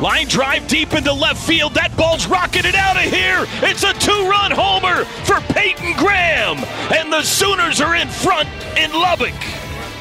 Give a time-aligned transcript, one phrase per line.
[0.00, 1.74] Line drive deep into left field.
[1.74, 3.46] That ball's rocketed out of here.
[3.62, 6.58] It's a two run homer for Peyton Graham.
[6.92, 9.34] And the Sooners are in front in Lubbock.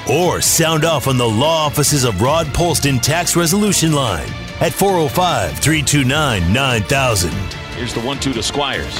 [0.09, 4.27] Or sound off on the law offices of Rod Polston Tax Resolution Line
[4.59, 7.31] at 405 329 9000.
[7.75, 8.99] Here's the 1 2 to Squires.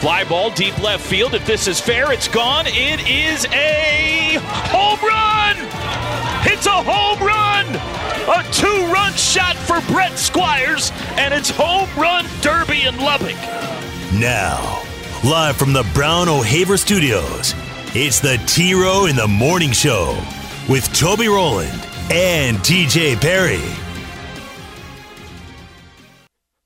[0.00, 1.34] Fly ball deep left field.
[1.34, 2.66] If this is fair, it's gone.
[2.66, 6.21] It is a home run!
[6.44, 7.66] It's a home run!
[8.28, 13.36] A two run shot for Brett Squires, and it's home run derby in Lubbock.
[14.12, 14.82] Now,
[15.24, 17.54] live from the Brown O'Haver Studios,
[17.94, 20.20] it's the T Row in the Morning Show
[20.68, 23.62] with Toby Rowland and TJ Perry.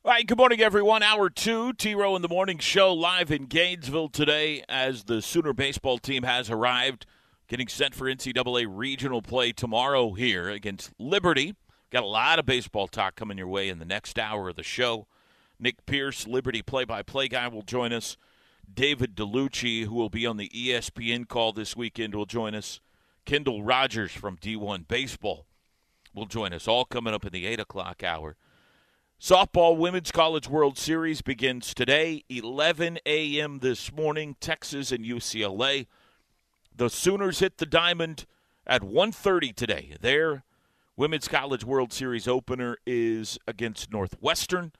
[0.04, 1.02] All right, good morning, everyone.
[1.02, 5.52] Hour two, T Row in the Morning Show, live in Gainesville today as the Sooner
[5.52, 7.04] baseball team has arrived,
[7.48, 11.54] getting set for NCAA regional play tomorrow here against Liberty.
[11.90, 14.62] Got a lot of baseball talk coming your way in the next hour of the
[14.62, 15.06] show.
[15.58, 18.16] Nick Pierce, Liberty play by play guy, will join us.
[18.72, 22.80] David Dellucci, who will be on the ESPN call this weekend, will join us.
[23.24, 25.46] Kendall Rogers from D1 Baseball
[26.14, 28.36] will join us, all coming up in the 8 o'clock hour.
[29.20, 33.60] Softball Women's College World Series begins today, 11 a.m.
[33.60, 35.86] this morning, Texas and UCLA.
[36.76, 38.26] The Sooners hit the diamond
[38.66, 39.96] at 1:30 today.
[39.98, 40.44] Their
[40.94, 44.72] Women's College World Series opener is against Northwestern.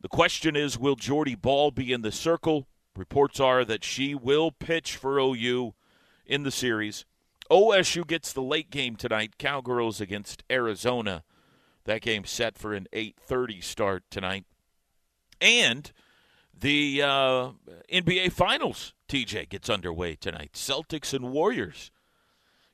[0.00, 2.66] The question is, will Jordy Bahl be in the circle?
[2.96, 5.74] Reports are that she will pitch for OU
[6.24, 7.04] in the series.
[7.50, 9.36] OSU gets the late game tonight.
[9.36, 11.24] Cowgirls against Arizona.
[11.84, 14.46] That game set for an 8:30 start tonight.
[15.42, 15.92] And
[16.60, 17.50] the uh,
[17.92, 20.52] NBA Finals, TJ, gets underway tonight.
[20.54, 21.90] Celtics and Warriors.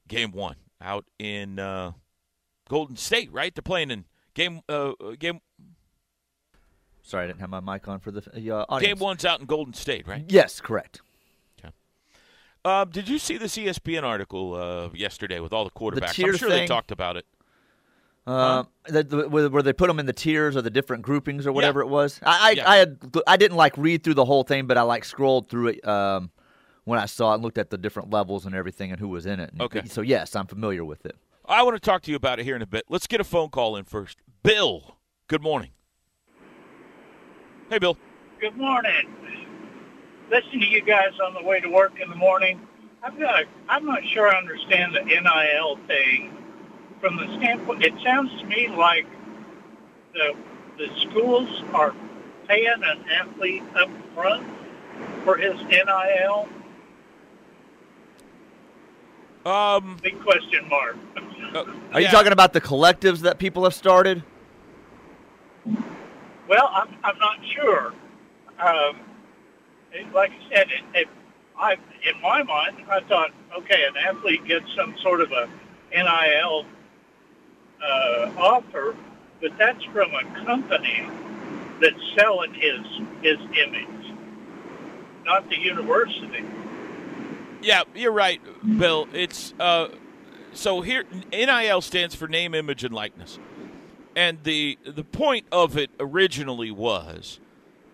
[0.06, 1.92] Game one out in uh,
[2.68, 3.54] Golden State, right?
[3.54, 5.40] They're playing in game uh, game
[7.02, 8.94] Sorry, I didn't have my mic on for the uh, audience.
[8.94, 10.24] game one's out in Golden State, right?
[10.28, 11.00] Yes, correct.
[12.64, 16.14] Uh, did you see this ESPN article uh, yesterday with all the quarterbacks?
[16.14, 17.26] tier I'm sure they talked about it.
[18.26, 21.46] Uh, that- the- where where they put them in the tiers or the different groupings
[21.46, 21.86] or whatever Yeah.
[21.86, 22.20] it was.
[22.22, 22.70] I I, Yeah.
[22.70, 25.68] I had I didn't like read through the whole thing, but I like scrolled through
[25.68, 26.30] it um,
[26.84, 29.26] when I saw it and looked at the different levels and everything and who was
[29.26, 29.50] in it.
[29.52, 29.82] And- Okay.
[29.86, 31.16] So yes, I'm familiar with it.
[31.46, 32.84] I want to talk to you about it here in a bit.
[32.88, 34.16] Let's get a phone call in first.
[34.42, 34.96] Bill,
[35.28, 35.70] good morning.
[37.68, 37.96] Hey, Bill.
[38.40, 39.14] Good morning.
[40.30, 42.66] Listening to you guys on the way to work in the morning,
[43.02, 43.42] I've got.
[43.42, 46.36] A, I'm not sure I understand the NIL thing.
[47.04, 49.04] From the standpoint, it sounds to me like
[50.14, 50.34] the
[50.78, 51.94] the schools are
[52.48, 54.46] paying an athlete up front
[55.22, 56.48] for his NIL.
[59.44, 60.96] Um, Big question mark.
[61.54, 62.10] uh, Are you yeah.
[62.10, 64.22] talking about the collectives that people have started?
[66.48, 67.92] Well, I'm, I'm not sure.
[68.58, 68.96] Um,
[70.14, 71.08] like I said, it, it,
[71.58, 75.50] I, in my mind, I thought, okay, an athlete gets some sort of a
[75.94, 76.64] NIL
[77.84, 78.96] uh, offer,
[79.40, 81.06] but that's from a company
[81.80, 82.80] that's selling his
[83.22, 84.12] his image,
[85.24, 86.44] not the university.
[87.62, 88.40] Yeah, you're right,
[88.78, 89.08] Bill.
[89.12, 89.88] It's uh,
[90.52, 93.38] so here NIL stands for name, image, and likeness,
[94.14, 97.40] and the the point of it originally was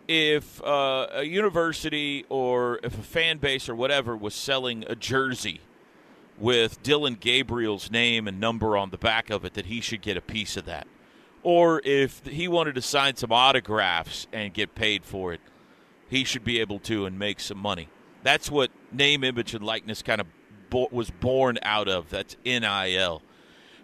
[0.09, 5.61] if uh, a university or if a fan base or whatever was selling a jersey
[6.41, 10.17] with Dillon Gabriel's name and number on the back of it, that he should get
[10.17, 10.87] a piece of that,
[11.43, 15.41] or if he wanted to sign some autographs and get paid for it,
[16.09, 17.89] he should be able to and make some money.
[18.23, 20.27] That's what name, image, and likeness kind of
[20.71, 22.11] bo- was born out of.
[22.11, 23.23] That's NIL.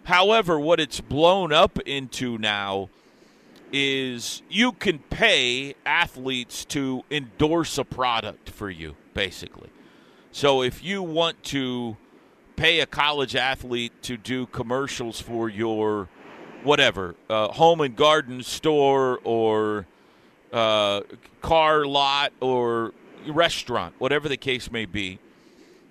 [0.03, 2.89] However, what it's blown up into now
[3.71, 9.69] is you can pay athletes to endorse a product for you, basically.
[10.31, 11.97] So if you want to
[12.57, 16.09] pay a college athlete to do commercials for your
[16.63, 19.85] whatever uh, home and garden store or
[20.51, 21.01] uh,
[21.41, 22.93] car lot or
[23.27, 25.19] restaurant, whatever the case may be,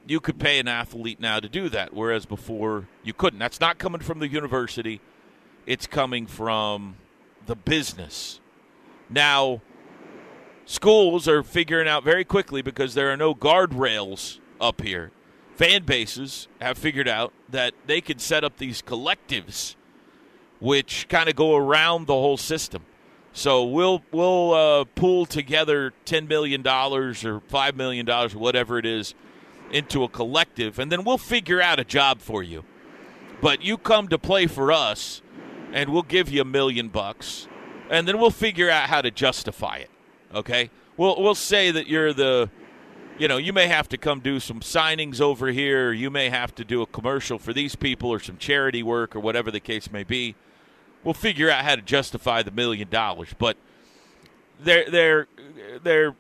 [0.07, 3.39] you could pay an athlete now to do that, whereas before you couldn't.
[3.39, 5.01] That's not coming from the university,
[5.67, 6.97] it's coming from
[7.47, 8.41] the business.
[9.09, 9.63] Now,
[10.65, 15.13] schools are figuring out very quickly because there are no guardrails up here.
[15.57, 19.75] Fan bases have figured out that they can set up these collectives,
[20.61, 22.85] which kind of go around the whole system.
[23.33, 28.87] So we'll we'll uh, pool together ten million dollars or five million dollars whatever it
[28.87, 29.15] is
[29.71, 32.65] into a collective, and then we'll figure out a job for you.
[33.41, 35.23] But you come to play for us,
[35.73, 37.49] and we'll give you a million bucks,
[37.91, 39.91] and then we'll figure out how to justify it.
[40.35, 42.51] Okay, we'll we'll say that you're the,
[43.19, 46.55] you know, you may have to come do some signings over here, you may have
[46.57, 49.91] to do a commercial for these people, or some charity work, or whatever the case
[49.91, 50.35] may be
[51.07, 53.29] we'll figure out how to justify the million dollars.
[53.39, 53.57] But
[54.61, 55.29] they're they're
[55.83, 56.15] they're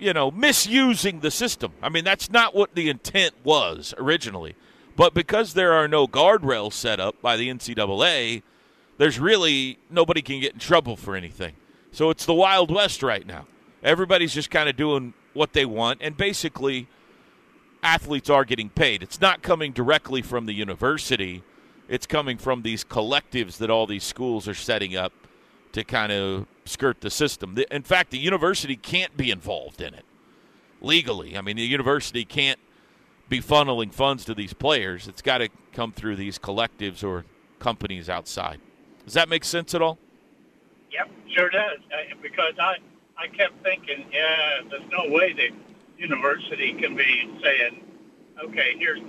[0.00, 1.72] you know misusing the system.
[1.82, 4.56] I mean that's not what the intent was originally.
[4.96, 8.42] But because there are no guardrails set up by the NCAA,
[8.96, 11.52] there's really nobody can get in trouble for anything.
[11.92, 13.46] So it's the Wild West right now.
[13.82, 16.88] Everybody's just kind of doing what they want, and basically,
[17.82, 19.02] athletes are getting paid.
[19.02, 21.44] It's not coming directly from the university
[21.88, 25.12] it's coming from these collectives that all these schools are setting up
[25.72, 27.56] to kind of skirt the system.
[27.70, 30.04] In fact, the university can't be involved in it
[30.80, 31.36] legally.
[31.36, 32.58] I mean, the university can't
[33.28, 35.06] be funneling funds to these players.
[35.06, 37.24] It's got to come through these collectives or
[37.58, 38.60] companies outside.
[39.04, 39.98] Does that make sense at all?
[40.90, 41.78] Yep, sure does.
[42.20, 42.76] Because I,
[43.18, 45.48] I kept thinking, yeah, there's no way the
[45.98, 47.82] university can be saying,
[48.44, 49.00] okay, here's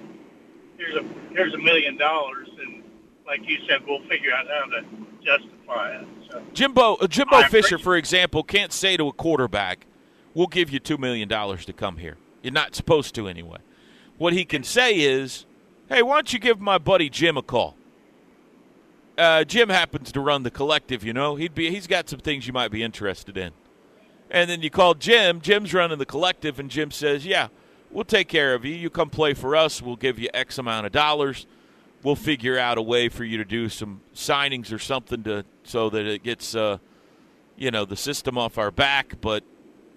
[0.78, 2.84] here's a here's a million dollars, and
[3.26, 4.86] like you said, we'll figure out how to
[5.24, 6.08] justify it.
[6.32, 9.86] So, Jimbo uh, Jimbo Fisher, for example, can't say to a quarterback,
[10.34, 13.58] "We'll give you two million dollars to come here." You're not supposed to anyway.
[14.18, 15.46] What he can say is,
[15.90, 17.76] "Hey, why don't you give my buddy Jim a call?"
[19.18, 21.36] Uh, Jim happens to run the collective, you know.
[21.36, 23.52] He'd be he's got some things you might be interested in.
[24.30, 25.42] And then you call Jim.
[25.42, 27.48] Jim's running the collective, and Jim says, "Yeah,
[27.92, 28.74] we'll take care of you.
[28.74, 29.82] You come play for us.
[29.82, 31.46] We'll give you X amount of dollars.
[32.04, 35.90] We'll figure out a way for you to do some signings or something to so
[35.90, 36.78] that it gets, uh,
[37.58, 39.20] you know, the system off our back.
[39.20, 39.44] But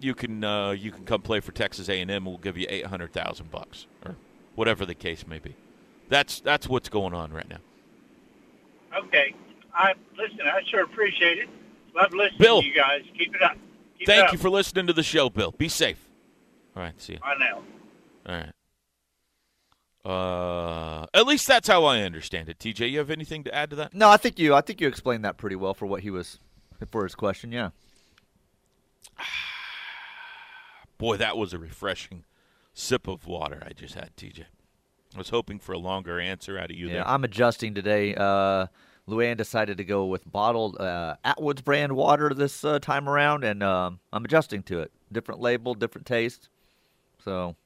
[0.01, 2.25] you can uh, you can come play for Texas A&M.
[2.25, 4.17] We'll give you eight hundred thousand bucks or
[4.55, 5.55] whatever the case may be.
[6.09, 7.59] That's that's what's going on right now.
[8.97, 9.35] Okay,
[9.75, 10.41] I listen.
[10.43, 11.49] I sure appreciate it.
[11.95, 13.03] Love listening Bill, to you guys.
[13.17, 13.57] Keep it up.
[14.01, 14.33] Keep thank up.
[14.33, 15.53] you for listening to the show, Bill.
[15.53, 16.09] Be safe.
[16.75, 17.19] All right, see you.
[17.19, 17.63] Bye now.
[18.27, 18.53] All right.
[20.03, 22.59] Uh, at least that's how I understand it.
[22.59, 23.93] TJ, you have anything to add to that?
[23.93, 24.55] No, I think you.
[24.55, 26.39] I think you explained that pretty well for what he was
[26.91, 27.53] for his question.
[27.53, 27.71] Yeah.
[30.99, 32.25] Boy, that was a refreshing
[32.73, 34.45] sip of water I just had, TJ.
[35.15, 37.09] I was hoping for a longer answer out of you yeah, there.
[37.09, 38.15] I'm adjusting today.
[38.15, 38.69] Uh,
[39.11, 43.63] Luann decided to go with bottled uh, Atwoods brand water this uh, time around, and
[43.63, 44.93] um, I'm adjusting to it.
[45.13, 46.49] Different label, different taste.
[47.25, 47.57] So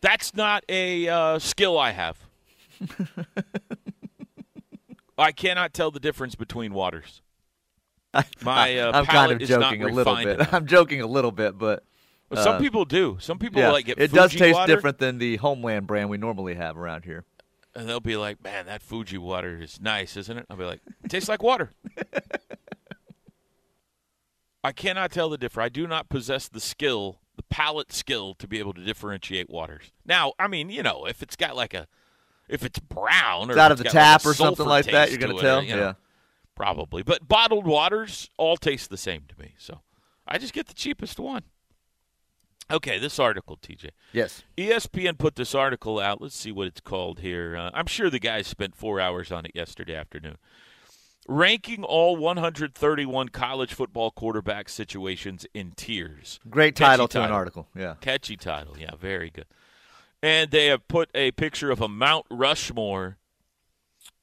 [0.00, 2.18] that's not a uh, skill I have.
[5.18, 7.22] I cannot tell the difference between waters.
[8.42, 10.38] My uh, I'm kind of palate is joking a little bit.
[10.38, 11.84] refined I'm joking a little bit, but
[12.30, 13.18] Well, some uh, people do.
[13.20, 16.16] Some people yeah, like get it does taste water, different than the Homeland brand we
[16.16, 17.24] normally have around here.
[17.76, 20.80] And they'll be like, "Man, that Fuji water is nice, isn't it?" I'll be like,
[21.04, 21.70] "It tastes like water."
[24.64, 25.66] I cannot tell the difference.
[25.66, 29.92] I do not possess the skill, the palate skill, to be able to differentiate waters.
[30.04, 31.86] Now, I mean, you know, if it's got like a,
[32.48, 35.20] if it's brown or It's out of the tap like or something like that, you're
[35.20, 35.58] gonna to it, tell.
[35.58, 35.92] or, you know, yeah.
[36.56, 37.04] probably.
[37.04, 39.82] But bottled waters all taste the same to me, so
[40.26, 41.44] I just get the cheapest one.
[42.70, 43.90] Okay, this article, TJ.
[44.12, 44.42] Yes.
[44.56, 46.20] ESPN put this article out.
[46.20, 47.56] Let's see what it's called here.
[47.56, 50.36] Uh, I'm sure the guys spent four hours on it yesterday afternoon.
[51.28, 56.40] Ranking all 131 college football quarterback situations in tiers.
[56.48, 57.68] Great Catchy title to an article.
[57.74, 57.94] Yeah.
[58.00, 58.76] Catchy title.
[58.78, 59.46] Yeah, very good.
[60.22, 63.18] And they have put a picture of a Mount Rushmore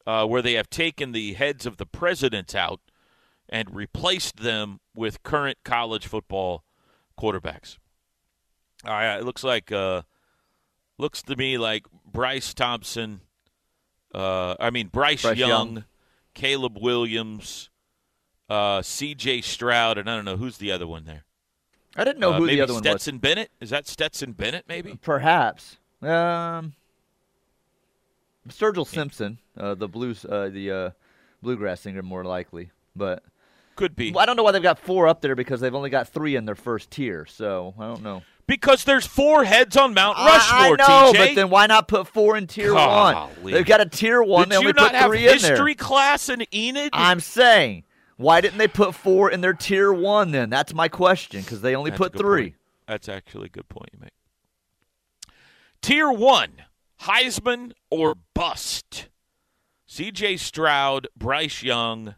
[0.05, 2.81] uh, where they have taken the heads of the presidents out
[3.47, 6.63] and replaced them with current college football
[7.17, 7.77] quarterbacks.
[8.85, 10.01] All right, it looks like uh,
[10.97, 13.21] looks to me like Bryce Thompson.
[14.13, 15.83] Uh, I mean Bryce, Bryce Young, Young.
[16.33, 17.69] Caleb Williams,
[18.49, 19.41] uh, C.J.
[19.41, 21.23] Stroud, and I don't know who's the other one there.
[21.95, 22.89] I didn't know Uh, who the other one was.
[22.89, 23.51] Stetson Bennett.
[23.61, 24.65] Is that Stetson Bennett?
[24.67, 24.97] Maybe.
[25.01, 25.77] Perhaps.
[26.01, 26.73] Um,
[28.49, 30.89] Sturgill Simpson, uh, the blues, uh, the uh,
[31.41, 32.71] bluegrass singer, more likely.
[32.95, 33.23] But
[33.75, 36.09] Could be I don't know why they've got four up there because they've only got
[36.09, 37.25] three in their first tier.
[37.25, 38.21] So I don't know.
[38.47, 40.59] Because there's four heads on Mount Rushmore.
[40.59, 41.17] I, know, TJ.
[41.17, 43.29] but then why not put four in tier one?
[43.43, 44.43] They've got a tier one.
[44.43, 45.85] Did they only you not put have three in history there.
[45.85, 46.89] class in Enid?
[46.93, 47.83] I'm saying
[48.17, 50.49] Why didn't they put four in their tier one then?
[50.49, 52.41] That's my question because they only That's put three.
[52.41, 52.55] point.
[52.87, 54.11] That's actually a good point you make.
[55.81, 56.63] Tier one,
[57.01, 59.09] Heisman or bust.
[59.85, 60.37] C.J.
[60.37, 62.15] Stroud, Bryce Young,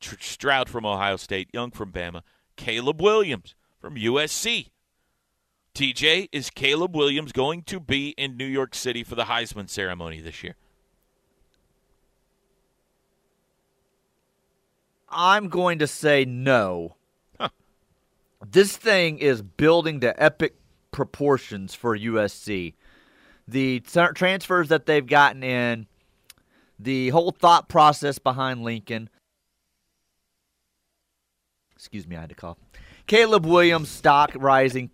[0.00, 2.22] Tr- Stroud from Ohio State, Young from Bama,
[2.56, 4.68] Caleb Williams from USC.
[5.78, 10.20] TJ, is Caleb Williams going to be in New York City for the Heisman ceremony
[10.20, 10.56] this year?
[15.08, 16.96] I'm going to say no.
[17.38, 17.50] Huh.
[18.44, 20.56] This thing is building to epic
[20.90, 22.74] proportions for USC.
[23.46, 25.86] The tra- transfers that they've gotten in,
[26.76, 29.08] the whole thought process behind Lincoln.
[31.76, 32.58] Excuse me, I had to cough.
[33.06, 34.90] Caleb Williams stock rising.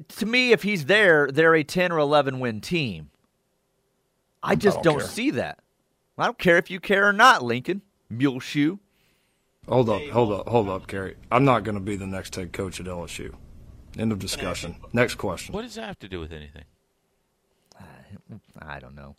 [0.00, 3.10] To me, if he's there, they're a 10 or 11 win team.
[4.42, 5.60] I just don't don't, see that.
[6.18, 7.82] I don't care if you care or not, Lincoln.
[8.10, 8.78] Mule shoe.
[9.68, 11.16] Hold up, hold up, hold up, Gary.
[11.30, 13.34] I'm not going to be the next head coach at LSU.
[13.98, 14.76] End of discussion.
[14.92, 15.54] Next question.
[15.54, 16.64] What does that have to do with anything?
[18.60, 19.16] I don't know.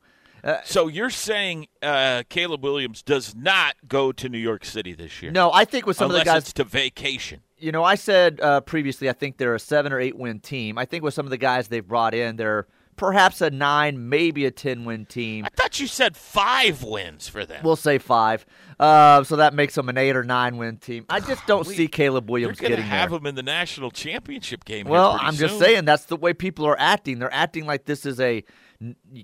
[0.64, 5.32] So you're saying uh, Caleb Williams does not go to New York City this year?
[5.32, 7.42] No, I think with some unless of the guys, it's to vacation.
[7.58, 10.78] You know, I said uh, previously, I think they're a seven or eight win team.
[10.78, 14.46] I think with some of the guys they've brought in, they're perhaps a nine, maybe
[14.46, 15.46] a 10 win team.
[15.46, 17.62] I thought you said five wins for them.
[17.64, 18.46] We'll say five.
[18.80, 21.06] Uh, so that makes them an eight or nine win team.
[21.10, 23.20] I just don't see Caleb You're Williams getting have there.
[23.20, 24.88] them in the national championship game.
[24.88, 27.20] Well, I'm just saying that's the way people are acting.
[27.20, 28.44] They're acting like this is a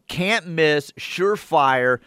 [0.07, 1.99] can't miss, surefire.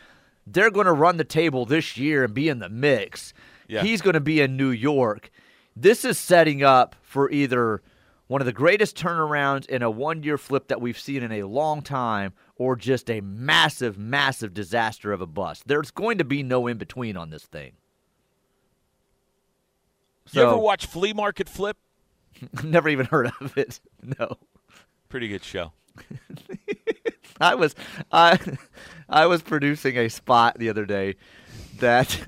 [0.46, 3.32] They're going to run the table this year and be in the mix.
[3.68, 3.82] Yeah.
[3.82, 5.30] He's going to be in New York.
[5.76, 7.82] This is setting up for either
[8.26, 11.42] one of the greatest turnarounds in a one year flip that we've seen in a
[11.42, 15.66] long time or just a massive, massive disaster of a bust.
[15.66, 17.72] There's going to be no in between on this thing.
[20.32, 21.76] You ever watch Flea Market Flip?
[22.64, 23.80] never even heard of it.
[24.18, 24.36] No.
[25.08, 25.72] Pretty good show.
[27.40, 27.74] I was
[28.12, 28.38] I
[29.08, 31.14] I was producing a spot the other day
[31.78, 32.20] that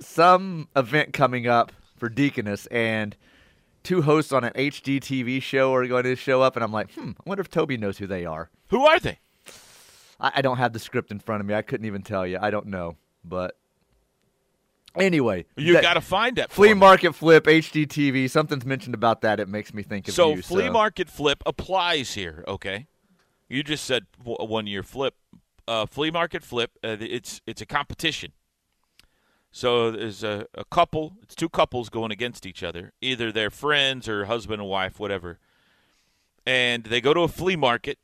[0.00, 3.16] some event coming up for Deaconess and
[3.82, 6.92] two hosts on an HD TV show are going to show up and I'm like,
[6.92, 8.50] hmm, I wonder if Toby knows who they are.
[8.68, 9.18] Who are they?
[10.20, 11.54] I, I don't have the script in front of me.
[11.54, 12.38] I couldn't even tell you.
[12.40, 12.96] I don't know.
[13.24, 13.56] But
[14.94, 16.50] anyway, You got to find that.
[16.50, 16.74] flea me.
[16.74, 18.28] market flip HD TV.
[18.30, 19.40] Something's mentioned about that.
[19.40, 20.42] It makes me think of So you.
[20.42, 20.72] flea so.
[20.72, 22.44] market flip applies here.
[22.46, 22.86] Okay,
[23.48, 25.14] you just said one year flip.
[25.66, 26.70] Uh, flea market flip.
[26.82, 28.32] Uh, it's it's a competition.
[29.58, 31.16] So there's a, a couple.
[31.20, 32.92] It's two couples going against each other.
[33.00, 35.40] Either they're friends or husband and wife, whatever.
[36.46, 37.98] And they go to a flea market.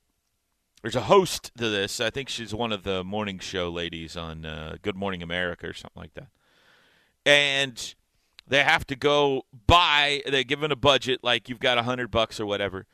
[0.82, 2.00] There's a host to this.
[2.00, 5.72] I think she's one of the morning show ladies on uh, Good Morning America or
[5.72, 6.26] something like that.
[7.24, 7.94] And
[8.48, 12.40] they have to go buy they're given a budget like you've got a hundred bucks
[12.40, 12.84] or whatever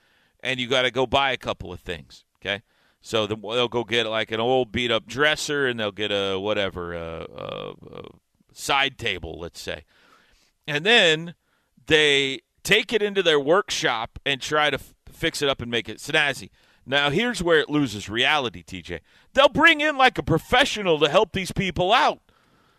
[0.45, 2.63] and you got to go buy a couple of things okay
[3.01, 6.39] so the, they'll go get like an old beat up dresser and they'll get a
[6.39, 8.03] whatever a, a, a
[8.53, 9.85] side table let's say.
[10.67, 11.35] And then
[11.87, 15.89] they take it into their workshop and try to f- fix it up and make
[15.89, 16.51] it snazzy.
[16.87, 19.01] Now here's where it loses reality tj
[19.35, 22.21] they'll bring in like a professional to help these people out.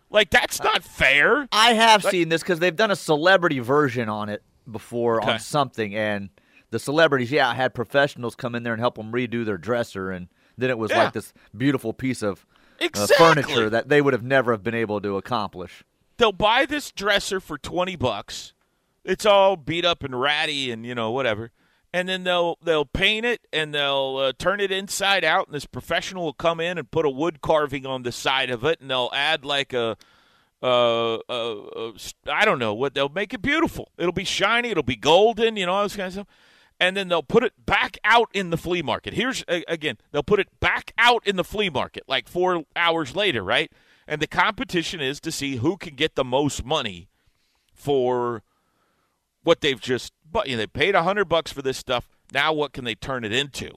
[0.10, 1.48] Like that's not fair.
[1.51, 5.32] I have seen this because they've done a celebrity version on it before Okay.
[5.34, 6.30] on something, and
[6.70, 10.28] the celebrities, yeah, had professionals come in there and help them redo their dresser, and
[10.58, 11.04] then it was Yeah.
[11.06, 12.46] like this beautiful piece of
[12.82, 13.16] uh, Exactly.
[13.18, 15.84] furniture that they would have never have been able to accomplish.
[16.18, 18.54] they'll buy this dresser for 20 bucks.
[19.04, 21.52] It's all beat up and ratty and you know whatever.
[21.94, 25.66] And then they'll they'll paint it and they'll uh, turn it inside out and this
[25.66, 28.90] professional will come in and put a wood carving on the side of it and
[28.90, 29.98] they'll add like a
[30.64, 31.92] uh, uh, uh,
[32.32, 33.90] I don't know what they'll make it beautiful.
[33.98, 36.28] It'll be shiny, it'll be golden, you know, all this kind of stuff.
[36.82, 39.14] And then they'll put it back out in the flea market.
[39.14, 43.44] Here's again, they'll put it back out in the flea market like 4 hours later,
[43.44, 43.72] right?
[44.08, 47.08] And the competition is to see who can get the most money
[47.72, 48.42] for
[49.44, 52.10] what they've just but you know, they paid a hundred bucks for this stuff.
[52.34, 53.76] Now what can they turn it into?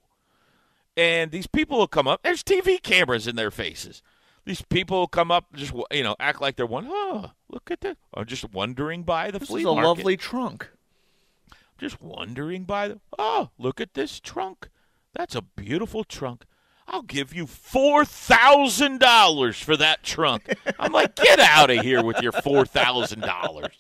[0.96, 2.22] And these people will come up.
[2.22, 4.02] There's TV cameras in their faces.
[4.46, 6.86] These people will come up, just you know, act like they're one.
[6.88, 7.98] Oh, look at that!
[8.14, 9.88] I'm just wandering by the This flea is a market.
[9.88, 10.70] lovely trunk.
[11.84, 13.00] Just wandering by the.
[13.18, 14.70] Oh, look at this trunk.
[15.12, 16.46] That's a beautiful trunk.
[16.88, 20.56] I'll give you four thousand dollars for that trunk.
[20.78, 23.74] I'm like, get out of here with your four thousand dollars.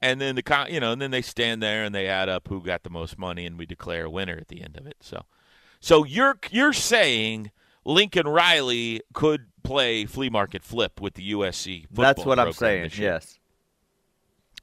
[0.00, 2.62] And then the you know, and then they stand there and they add up who
[2.62, 4.98] got the most money, and we declare a winner at the end of it.
[5.00, 5.24] So,
[5.80, 7.50] so you're you're saying
[7.84, 11.86] Lincoln Riley could play flea market flip with the USC.
[11.90, 12.92] That's what I'm saying.
[12.96, 13.40] Yes.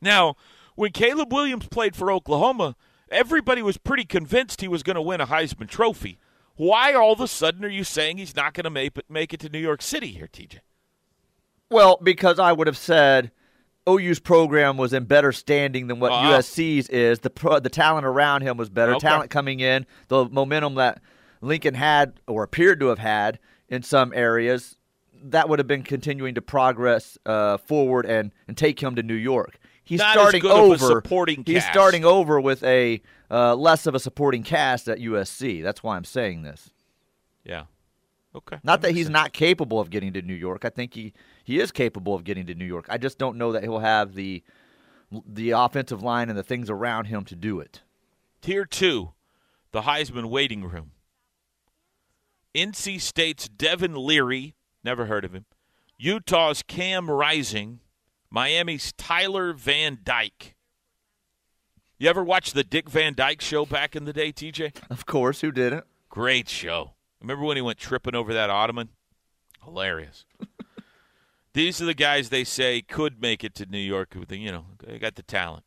[0.01, 0.37] Now,
[0.75, 2.75] when Caleb Williams played for Oklahoma,
[3.09, 6.17] everybody was pretty convinced he was going to win a Heisman Trophy.
[6.55, 9.33] Why all of a sudden are you saying he's not going to make it, make
[9.33, 10.59] it to New York City here, TJ?
[11.69, 13.31] Well, because I would have said
[13.89, 16.33] OU's program was in better standing than what Ah.
[16.33, 17.19] USC's is.
[17.19, 18.91] The pro, the talent around him was better.
[18.95, 19.07] Okay.
[19.07, 21.01] Talent coming in, the momentum that
[21.41, 24.77] Lincoln had or appeared to have had in some areas,
[25.23, 29.15] that would have been continuing to progress uh, forward and, and take him to New
[29.15, 29.57] York.
[29.91, 30.77] He's Not starting good of a over.
[30.77, 31.73] supporting he's cast.
[31.73, 35.61] starting over with a uh, less of a supporting cast at USC.
[35.61, 36.69] That's why I'm saying this.
[37.43, 37.63] Yeah.
[38.33, 38.57] Okay.
[38.63, 40.63] Not that he's not capable of getting to New York.
[40.63, 41.11] I think he,
[41.43, 42.85] he is capable of getting to New York.
[42.87, 44.41] I just don't know that he'll have the
[45.27, 47.81] the offensive line and the things around him to do it.
[48.41, 49.11] Tier two,
[49.73, 50.91] the Heisman waiting room.
[52.55, 54.55] NC State's Devin Leary,
[54.85, 55.43] never heard of him.
[55.97, 57.81] Utah's Cam Rising.
[58.31, 60.55] Miami's Tyler Van Dyke.
[61.99, 64.73] You ever watch the Dick Van Dyke show back in the day, TJ?
[64.89, 65.83] Of course, who didn't?
[66.09, 66.93] Great show.
[67.19, 68.89] Remember when he went tripping over that ottoman?
[69.63, 70.25] Hilarious.
[71.53, 74.15] These are the guys they say could make it to New York.
[74.17, 75.65] With the, you know, they got the talent.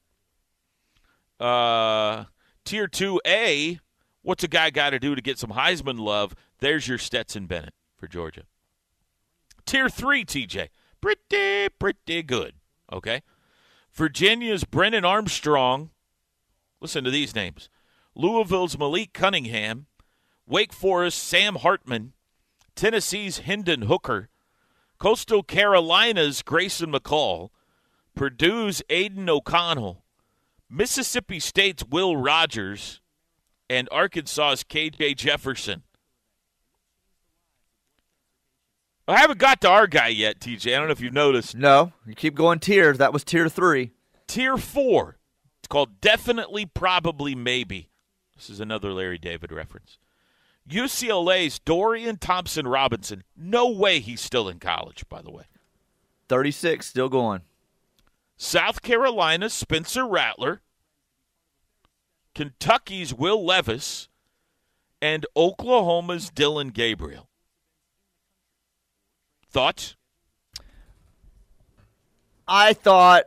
[1.38, 2.24] Uh,
[2.64, 3.78] tier two A.
[4.22, 6.34] What's a guy got to do to get some Heisman love?
[6.60, 8.44] There's your Stetson Bennett for Georgia.
[9.66, 10.68] Tier three, TJ.
[11.04, 12.54] Pretty, pretty good.
[12.90, 13.20] Okay.
[13.92, 15.90] Virginia's Brennan Armstrong.
[16.80, 17.68] Listen to these names
[18.14, 19.84] Louisville's Malik Cunningham.
[20.46, 22.14] Wake Forest Sam Hartman.
[22.74, 24.30] Tennessee's Hendon Hooker.
[24.98, 27.50] Coastal Carolina's Grayson McCall.
[28.16, 30.04] Purdue's Aidan O'Connell.
[30.70, 33.02] Mississippi State's Will Rogers.
[33.68, 35.82] And Arkansas's KJ Jefferson.
[39.06, 40.74] I haven't got to our guy yet, TJ.
[40.74, 41.54] I don't know if you've noticed.
[41.54, 42.98] No, you keep going tiers.
[42.98, 43.92] That was tier three.
[44.26, 45.18] Tier four.
[45.58, 47.90] It's called Definitely, Probably, Maybe.
[48.34, 49.98] This is another Larry David reference.
[50.68, 53.22] UCLA's Dorian Thompson Robinson.
[53.36, 55.44] No way he's still in college, by the way.
[56.28, 57.42] 36, still going.
[58.36, 60.62] South Carolina's Spencer Rattler.
[62.34, 64.08] Kentucky's Will Levis.
[65.02, 67.28] And Oklahoma's Dillon Gabriel.
[69.54, 69.94] Thoughts?
[72.48, 73.26] I thought,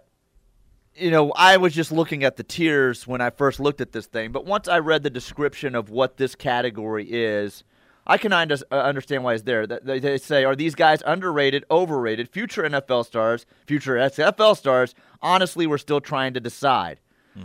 [0.93, 4.07] you know, I was just looking at the tiers when I first looked at this
[4.07, 7.63] thing, but once I read the description of what this category is,
[8.05, 9.65] I can uh, understand why it's there.
[9.65, 14.95] They, say, are these guys underrated, overrated, future NFL stars, future XFL stars?
[15.21, 16.99] Honestly, we're still trying to decide.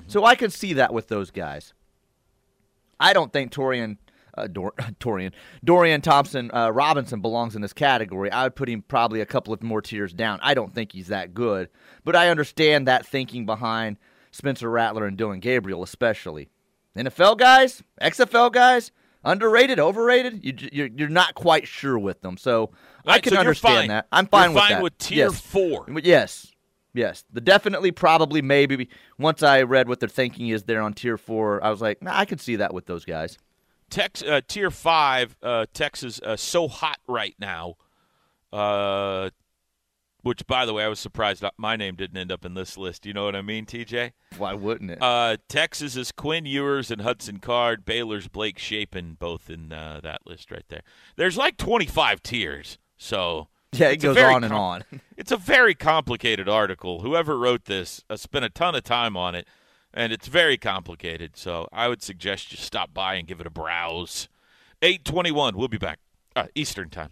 [0.08, 1.72] So I can see that with those guys.
[2.98, 3.98] I don't think Torian,
[4.36, 5.32] uh, Dor- Torian,
[5.64, 8.30] Dorian Thompson uh, Robinson belongs in this category.
[8.30, 10.38] I would put him probably a couple of more tiers down.
[10.42, 11.68] I don't think he's that good,
[12.04, 13.98] but I understand that thinking behind
[14.30, 16.48] Spencer Rattler and Dillon Gabriel, especially
[16.96, 18.92] NFL guys, XFL guys,
[19.24, 20.44] underrated, overrated.
[20.44, 22.70] You, you're you're not quite sure with them, so
[23.06, 24.06] I can so understand that.
[24.12, 24.82] I'm You're fine with fine that.
[24.82, 25.40] with tier yes.
[25.40, 25.86] four.
[26.02, 26.48] Yes.
[26.94, 27.24] Yes.
[27.32, 28.88] The definitely, probably, maybe.
[29.18, 32.18] Once I read what their thinking is there on tier four, I was like, nah,
[32.18, 33.38] I can see that with those guys.
[33.92, 37.74] Tex, uh, tier five, uh, Texas, uh, so hot right now.
[38.50, 39.28] Uh,
[40.22, 43.05] which, by the way, I was surprised my name didn't end up in this list.
[43.05, 44.12] You know what I mean, TJ?
[44.38, 45.02] Why wouldn't it?
[45.02, 47.85] Uh, Texas is Quinn Ewers and Hudson Card.
[47.85, 50.83] Baylor's Blake Shapen, both in uh, that list right there.
[51.16, 54.85] There's like 25 tiers, so yeah, it goes on and com- on.
[55.16, 57.00] it's a very complicated article.
[57.00, 59.46] Whoever wrote this uh, spent a ton of time on it,
[59.94, 61.37] and it's very complicated.
[61.37, 64.28] So I would suggest you stop by and give it a browse.
[64.83, 65.57] 821.
[65.57, 65.98] We'll be back.
[66.35, 67.11] Uh, Eastern time.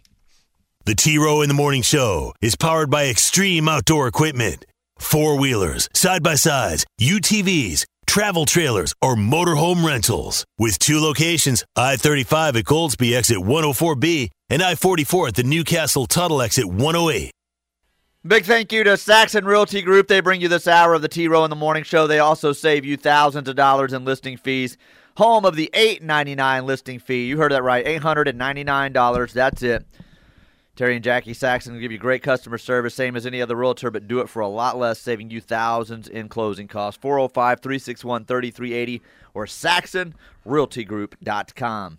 [0.85, 4.65] The T Row in the Morning Show is powered by Extreme Outdoor Equipment.
[4.97, 10.43] Four wheelers, side by sides, UTVs, travel trailers, or motorhome rentals.
[10.57, 16.07] With two locations I 35 at Goldsby exit 104B and I 44 at the Newcastle
[16.07, 17.31] Tuttle exit 108.
[18.25, 20.07] Big thank you to Saxon Realty Group.
[20.07, 22.05] They bring you this hour of the T Row in the Morning Show.
[22.05, 24.77] They also save you thousands of dollars in listing fees.
[25.17, 27.25] Home of the eight ninety nine listing fee.
[27.25, 27.83] You heard that right.
[27.85, 29.33] Eight hundred and ninety nine dollars.
[29.33, 29.87] That's it.
[30.75, 34.07] Terry and Jackie Saxon give you great customer service, same as any other realtor, but
[34.07, 37.01] do it for a lot less, saving you thousands in closing costs.
[37.01, 39.01] 405 361 3380
[39.33, 41.97] or SaxonRealtyGroup.com.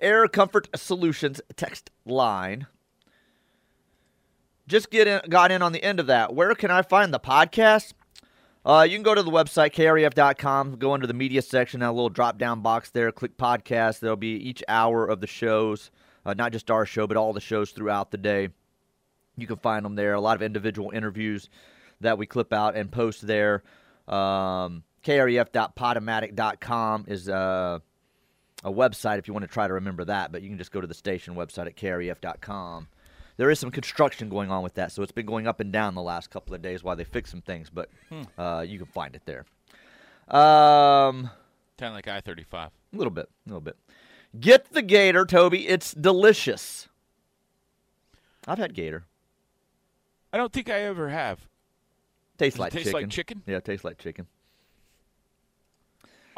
[0.00, 2.68] Air Comfort Solutions text line
[4.68, 6.34] just get in, got in on the end of that.
[6.34, 7.94] Where can I find the podcast?
[8.64, 12.10] Uh, you can go to the website, kref.com, go into the media section, that little
[12.10, 14.00] drop down box there, click podcast.
[14.00, 15.90] There'll be each hour of the shows
[16.28, 18.50] uh, not just our show, but all the shows throughout the day.
[19.38, 20.12] You can find them there.
[20.12, 21.48] A lot of individual interviews
[22.02, 23.62] that we clip out and post there.
[24.06, 27.78] Um, kref.podomatic.com is uh,
[28.62, 30.82] a website if you want to try to remember that, but you can just go
[30.82, 32.88] to the station website at kref.com.
[33.38, 35.94] There is some construction going on with that, so it's been going up and down
[35.94, 37.88] the last couple of days while they fix some things, but
[38.36, 39.46] uh, you can find it there.
[40.28, 41.30] Um,
[41.78, 42.70] Kind of like I thirty five.
[42.92, 43.76] a little bit, a little bit.
[44.38, 45.68] Get the gator, Toby.
[45.68, 46.88] It's delicious.
[48.46, 49.04] I've had gator.
[50.32, 51.38] I don't think I ever have.
[52.38, 52.92] Tastes Does like chicken.
[52.92, 53.42] like chicken?
[53.46, 54.26] Yeah, tastes like chicken.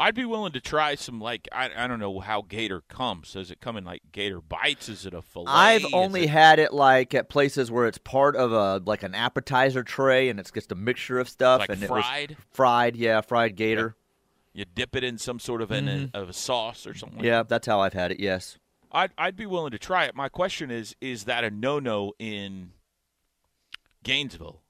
[0.00, 3.34] I'd be willing to try some like I, I don't know how gator comes.
[3.34, 4.88] Does it come in like gator bites?
[4.88, 5.44] Is it a fillet?
[5.48, 9.14] I've only it- had it like at places where it's part of a like an
[9.14, 12.36] appetizer tray and it's just a mixture of stuff Like and fried?
[12.50, 13.94] fried, yeah, fried gator.
[14.54, 16.16] you dip it in some sort of an Mm-hmm.
[16.16, 17.18] of a sauce or something.
[17.18, 18.18] like Yeah, that's how I've had it.
[18.20, 18.56] Yes.
[18.90, 20.16] I'd I'd be willing to try it.
[20.16, 22.72] My question is: Is that a no no in
[24.02, 24.62] Gainesville,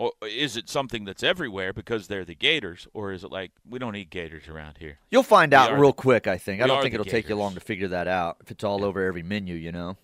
[0.00, 3.78] or is it something that's everywhere because they're the Gators, or is it like we
[3.78, 4.98] don't eat Gators around here?
[5.10, 6.62] You'll find out real quick, I think.
[6.62, 9.04] I don't think it'll take you long to figure that out if it's all over
[9.04, 9.98] every menu, you know.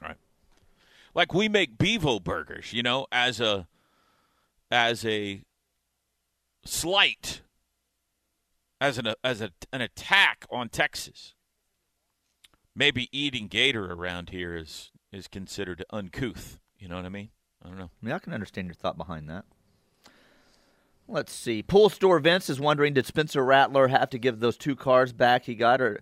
[0.00, 0.14] Right.
[1.12, 3.66] Like we make Bevo burgers, you know, as a
[4.70, 5.42] as a
[6.64, 7.42] slight
[8.80, 11.34] as an as a, an attack on Texas.
[12.76, 16.60] Maybe eating gator around here is is considered uncouth.
[16.78, 17.30] You know what I mean?
[17.64, 17.90] I don't know.
[18.02, 19.44] I mean, I can understand your thought behind that.
[21.08, 21.62] Let's see.
[21.62, 25.44] Pool store Vince is wondering: Did Spencer Rattler have to give those two cars back
[25.44, 26.00] he got, or,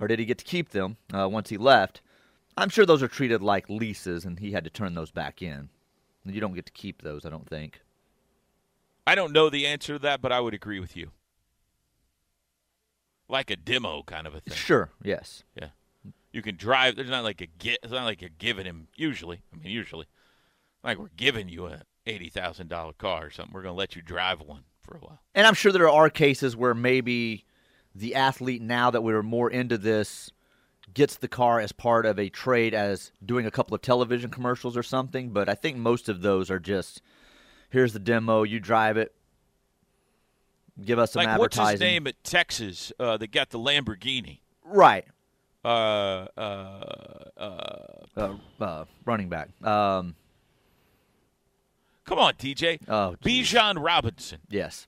[0.00, 2.00] or did he get to keep them uh, once he left?
[2.56, 5.68] I'm sure those are treated like leases, and he had to turn those back in.
[6.24, 7.80] You don't get to keep those, I don't think.
[9.06, 11.12] I don't know the answer to that, but I would agree with you.
[13.28, 14.56] Like a demo kind of a thing.
[14.56, 14.90] Sure.
[15.02, 15.44] Yes.
[15.54, 15.68] Yeah.
[16.32, 16.96] You can drive.
[16.96, 17.78] There's not like a get.
[17.82, 18.88] It's not like you're giving him.
[18.96, 20.06] Usually, I mean, usually,
[20.82, 23.52] like we're giving you an eighty thousand dollar car or something.
[23.52, 25.20] We're gonna let you drive one for a while.
[25.34, 27.44] And I'm sure there are cases where maybe
[27.94, 30.30] the athlete, now that we're more into this,
[30.94, 34.76] gets the car as part of a trade as doing a couple of television commercials
[34.76, 35.30] or something.
[35.30, 37.02] But I think most of those are just
[37.70, 39.14] here's the demo, you drive it,
[40.82, 44.38] give us some like what's his name at Texas uh, that got the Lamborghini?
[44.64, 45.04] Right.
[45.64, 46.84] Uh, uh,
[47.36, 47.84] uh,
[48.16, 49.50] Uh, uh, running back.
[49.64, 50.14] Um,
[52.08, 52.80] come on, TJ.
[52.88, 53.52] Oh, geez.
[53.52, 54.38] Bijan Robinson.
[54.48, 54.86] yes.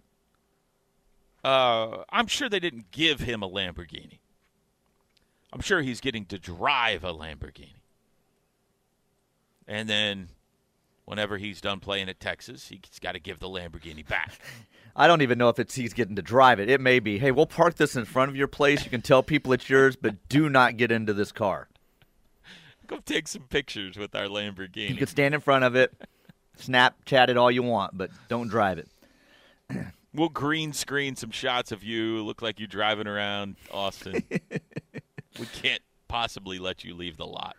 [1.43, 4.19] Uh, I'm sure they didn't give him a Lamborghini.
[5.53, 7.81] I'm sure he's getting to drive a Lamborghini.
[9.67, 10.29] And then,
[11.07, 14.39] whenever he's done playing at Texas, he's got to give the Lamborghini back.
[14.97, 16.69] I don't even know if it's he's getting to drive it.
[16.69, 18.85] It may be, hey, we'll park this in front of your place.
[18.85, 21.69] You can tell people it's yours, but do not get into this car.
[22.87, 24.91] Go take some pictures with our Lamborghini.
[24.91, 25.95] You can stand in front of it,
[26.59, 28.89] Snapchat it all you want, but don't drive it.
[30.13, 32.25] We'll green screen some shots of you.
[32.25, 34.25] Look like you're driving around Austin.
[35.39, 37.55] we can't possibly let you leave the lot.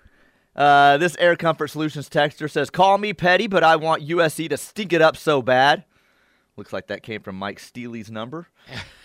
[0.53, 4.57] Uh, this Air Comfort Solutions texter says, "Call me petty, but I want USC to
[4.57, 5.85] stink it up so bad."
[6.57, 8.49] Looks like that came from Mike Steely's number.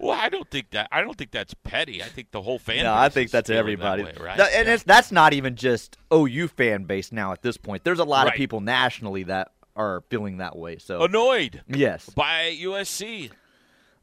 [0.00, 0.88] Well, I don't think that.
[0.90, 2.02] I don't think that's petty.
[2.02, 2.84] I think the whole fan.
[2.84, 4.02] no, base I think is that's everybody.
[4.04, 4.40] That way, right?
[4.40, 4.74] And Yeah.
[4.74, 7.84] it's, that's not even just OU fan base now at this point.
[7.84, 10.78] There's a lot of people nationally that are feeling that way.
[10.78, 13.30] So annoyed yes, by USC.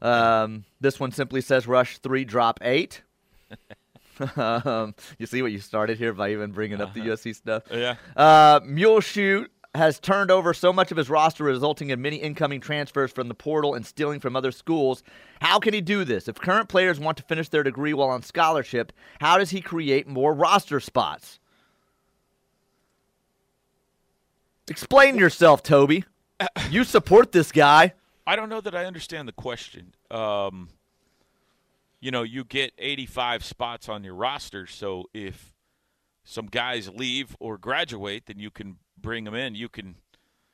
[0.00, 3.02] um, this one simply says Rush three, drop eight.
[4.36, 7.64] um, you see what you started here by even bringing up the USC stuff.
[7.70, 7.96] Yeah.
[8.16, 13.12] Uh, Muleshoe has turned over so much of his roster, resulting in many incoming transfers
[13.12, 15.02] from the portal and stealing from other schools.
[15.40, 16.26] How can he do this?
[16.26, 20.08] If current players want to finish their degree while on scholarship, how does he create
[20.08, 21.38] more roster spots?
[24.68, 26.04] Explain yourself, Toby.
[26.70, 27.94] You support this guy.
[28.24, 29.94] I don't know that I understand the question.
[30.08, 30.68] Um,
[31.98, 35.52] you know, you get 85 spots on your roster, so if
[36.22, 39.54] some guys leave or graduate, then you can bring them in.
[39.54, 39.96] You can,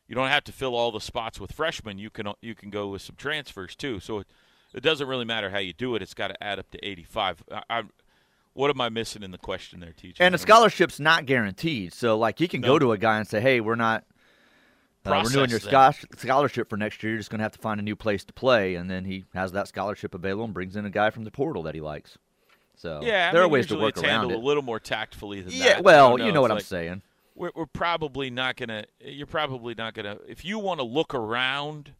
[0.09, 1.99] you don't have to fill all the spots with freshmen.
[1.99, 4.01] You can you can go with some transfers too.
[4.01, 4.27] So it,
[4.75, 6.03] it doesn't really matter how you do it.
[6.03, 7.45] It's got to add up to 85.
[7.51, 7.83] I, I,
[8.55, 10.23] what am I missing in the question there, teacher?
[10.23, 11.93] And a scholarship's not guaranteed.
[11.93, 12.69] So, like, you can No.
[12.69, 14.05] go to a guy and say, hey, we're not
[15.07, 15.61] uh, renewing your
[16.17, 17.13] scholarship for next year.
[17.13, 18.75] You're just going to have to find a new place to play.
[18.77, 21.63] And then he has that scholarship available and brings in a guy from the portal
[21.65, 22.17] that he likes.
[22.77, 24.35] So, Yeah, I there mean, are ways to work around it.
[24.35, 25.85] a little more tactfully than yeah, that.
[25.85, 27.03] well, don't you know what It's I'm saying.
[27.35, 31.93] We're, we're probably not gonna you're probably not gonna if you want to look around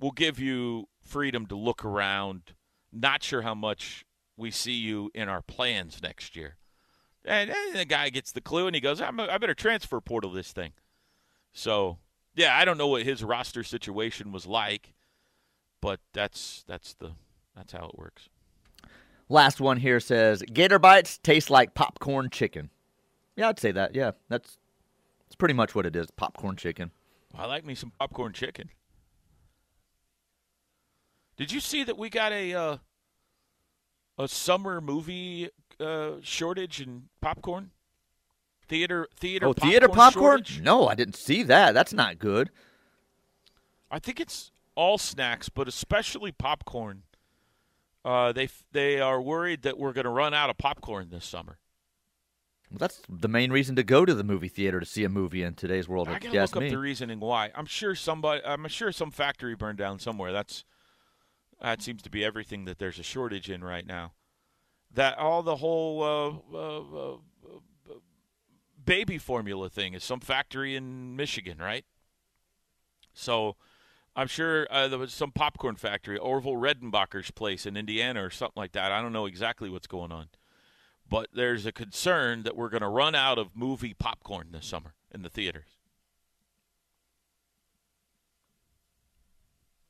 [0.00, 2.54] we'll give you freedom to look around
[2.92, 4.04] not sure how much
[4.36, 6.56] we see you in our plans next year
[7.24, 10.00] And, and the guy gets the clue and he goes, I'm a, I better transfer
[10.00, 10.72] portal this thing.
[11.52, 11.98] So,
[12.34, 14.92] yeah, I don't know what his roster situation was like,
[15.80, 17.12] but that's that's the
[17.56, 18.28] that's how it works.
[19.28, 22.70] Last one here says Gator bites taste like popcorn chicken.
[23.36, 23.94] Yeah, I'd say that.
[23.94, 24.58] Yeah, that's
[25.26, 26.10] that's pretty much what it is.
[26.10, 26.90] Popcorn chicken.
[27.34, 28.70] I like me some popcorn chicken.
[31.36, 32.76] Did you see that we got a uh,
[34.18, 37.70] a summer movie uh, shortage in popcorn?
[38.68, 40.22] Theater theater oh, popcorn theater popcorn?
[40.38, 40.60] shortage?
[40.62, 41.72] No, I didn't see that.
[41.72, 42.50] That's not good.
[43.90, 47.02] I think it's all snacks, but especially popcorn.
[48.04, 51.58] Uh, they they are worried that we're going to run out of popcorn this summer.
[52.76, 55.42] Well, that's the main reason to go to the movie theater to see a movie
[55.42, 56.08] in today's world.
[56.08, 56.68] I gotta look up me.
[56.68, 57.50] the reasoning why.
[57.54, 58.42] I'm sure somebody.
[58.44, 60.30] I'm sure some factory burned down somewhere.
[60.30, 60.66] That's
[61.58, 64.12] that seems to be everything that there's a shortage in right now.
[64.92, 67.94] That all the whole uh, uh, uh, uh,
[68.84, 71.86] baby formula thing is some factory in Michigan, right?
[73.14, 73.56] So
[74.14, 78.60] I'm sure uh, there was some popcorn factory, Orville Redenbacher's place in Indiana or something
[78.60, 78.92] like that.
[78.92, 80.28] I don't know exactly what's going on.
[81.08, 84.94] But there's a concern that we're going to run out of movie popcorn this summer
[85.14, 85.76] in the theaters.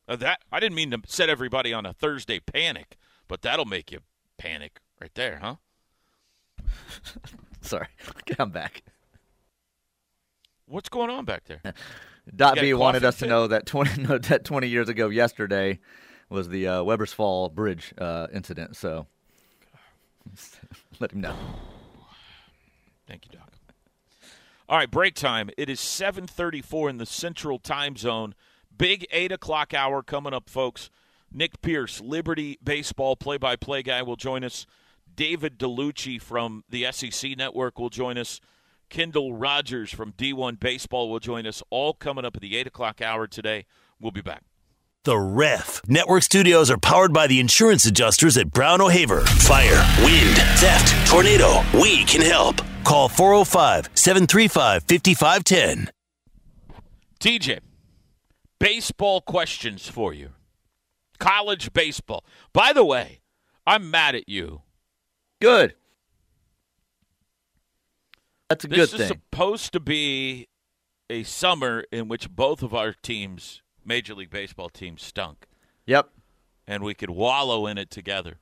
[0.08, 2.96] Uh, that I didn't mean to set everybody on a Thursday panic,
[3.28, 4.00] but that'll make you
[4.38, 5.56] panic right there, huh?
[7.60, 7.88] Sorry,
[8.38, 8.82] I'm back.
[10.66, 11.60] What's going on back there?
[12.36, 15.78] Dot B wanted us to know that 20 no, that 20 years ago yesterday
[16.28, 18.76] was the uh, Webbers Fall Bridge uh, incident.
[18.76, 19.06] So
[21.00, 21.36] let him know.
[23.06, 23.52] Thank you, Doc.
[24.68, 25.50] All right, break time.
[25.56, 28.34] It is 7:34 in the Central Time Zone.
[28.76, 30.90] Big eight o'clock hour coming up, folks.
[31.32, 34.66] Nick Pierce, Liberty baseball play-by-play guy, will join us.
[35.14, 38.40] David Dellucci from the SEC Network will join us.
[38.88, 41.62] Kendall Rogers from D1 Baseball will join us.
[41.70, 43.66] All coming up at the eight o'clock hour today.
[44.00, 44.42] We'll be back.
[45.06, 45.82] The Ref.
[45.86, 49.20] Network studios are powered by the insurance adjusters at Brown O'Haver.
[49.20, 51.62] Fire, wind, theft, tornado.
[51.72, 52.56] We can help.
[52.82, 55.92] Call 405 735 5510.
[57.20, 57.60] TJ,
[58.58, 60.30] baseball questions for you.
[61.20, 62.24] College baseball.
[62.52, 63.20] By the way,
[63.64, 64.62] I'm mad at you.
[65.40, 65.76] Good.
[68.48, 68.98] That's a This good thing.
[68.98, 69.20] This is thing.
[69.30, 70.48] supposed to be
[71.08, 75.46] a summer in which both of our teams, Major League Baseball team stunk,
[75.86, 76.10] Yep.
[76.66, 78.38] and we could wallow in it together.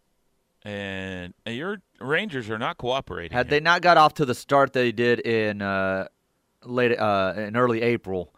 [0.62, 3.36] And, and your Rangers are not cooperating.
[3.36, 3.50] Had here.
[3.50, 6.08] they not got off to the start they did in uh,
[6.64, 8.34] late uh, in early April,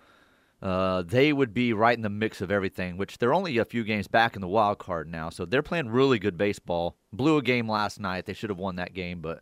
[0.60, 2.96] uh, they would be right in the mix of everything.
[2.96, 5.88] Which they're only a few games back in the wild card now, so they're playing
[5.88, 6.96] really good baseball.
[7.12, 8.26] Blew a game last night.
[8.26, 9.40] They should have won that game, but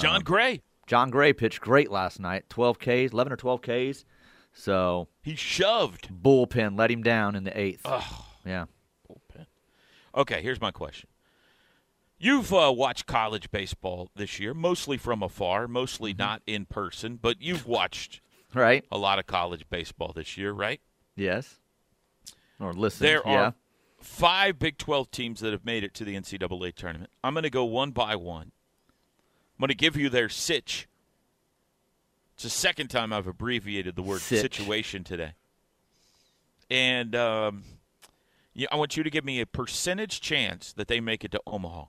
[0.00, 2.48] Jon Gray, Jon Gray pitched great last night.
[2.48, 4.04] 12 Ks, 11 or 12 Ks.
[4.52, 6.08] So he shoved.
[6.22, 7.82] bullpen let him down in the eighth.
[7.84, 8.24] Ugh.
[8.44, 8.66] Yeah.
[9.08, 9.46] bullpen.
[10.14, 11.08] Okay, here's my question.
[12.18, 16.18] You've uh, watched college baseball this year, mostly from afar, mostly Mm-hmm.
[16.18, 18.20] not in person, but you've watched
[18.54, 18.84] Right.
[18.90, 20.80] a lot of college baseball this year, right?
[21.16, 21.58] Yes.
[22.58, 23.06] Or listen.
[23.06, 23.32] There yeah.
[23.32, 23.54] are
[24.00, 27.10] five Big 12 teams that have made it to the NCAA tournament.
[27.24, 28.52] I'm going to go one by one.
[28.90, 30.88] I'm going to give you their sitch.
[32.40, 34.40] It's the second time I've abbreviated the word Sitch.
[34.40, 35.34] situation today.
[36.70, 37.64] And um,
[38.72, 41.84] I want you to give me a percentage chance that they make it to Omaha.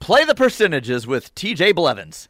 [0.00, 2.28] Play the percentages with TJ Blevins.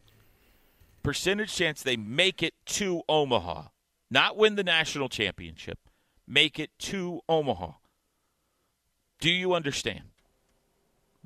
[1.01, 3.69] Percentage chance they make it to Omaha.
[4.11, 5.79] Not win the national championship.
[6.27, 7.71] Make it to Omaha.
[9.19, 10.03] Do you understand?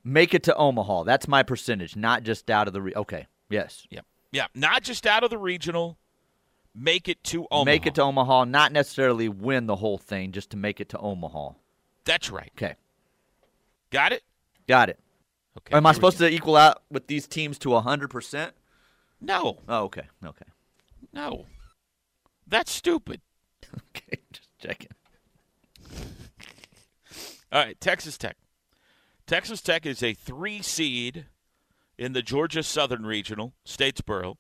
[0.06, 1.04] Make it to Omaha.
[1.04, 2.82] That's my percentage, not just out of the.
[2.82, 3.28] Re- okay.
[3.50, 3.86] Yes.
[3.90, 4.02] Yeah.
[4.32, 4.48] Yeah.
[4.56, 5.98] Not just out of the regional.
[6.76, 7.66] Make it to Omaha.
[7.66, 10.98] Make it to Omaha, not necessarily win the whole thing, just to make it to
[11.00, 11.52] Omaha.
[12.06, 12.52] That's right.
[12.58, 12.76] Okay.
[13.92, 14.24] Got it?
[14.68, 15.00] Got it.
[15.58, 15.76] Okay.
[15.76, 18.52] Am I supposed to equal out with these teams to 100%?
[19.22, 19.58] No.
[19.68, 20.04] Oh, okay.
[20.24, 20.46] Okay.
[21.14, 21.46] No.
[22.48, 23.22] That's stupid.
[23.96, 24.18] Okay.
[24.32, 24.90] Just checking.
[27.52, 27.80] All right.
[27.80, 28.36] Texas Tech.
[29.28, 31.28] Texas Tech is a three seed
[32.00, 34.38] in the Georgia Southern Regional, Statesboro.